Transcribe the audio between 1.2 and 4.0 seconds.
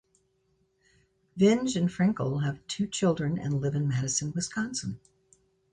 Vinge and Frenkel have two children, and live in